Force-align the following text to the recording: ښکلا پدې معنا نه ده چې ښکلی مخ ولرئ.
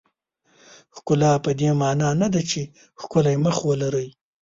ښکلا 0.95 1.31
پدې 1.43 1.69
معنا 1.81 2.09
نه 2.21 2.27
ده 2.33 2.41
چې 2.51 2.61
ښکلی 3.01 3.35
مخ 3.45 3.57
ولرئ. 3.69 4.07